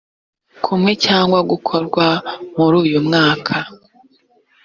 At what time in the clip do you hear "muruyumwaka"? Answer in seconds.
2.55-3.55